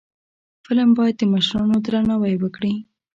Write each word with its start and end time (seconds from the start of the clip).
فلم 0.65 0.89
باید 0.97 1.15
د 1.19 1.23
مشرانو 1.33 1.75
درناوی 1.85 2.35
وکړي 2.39 2.73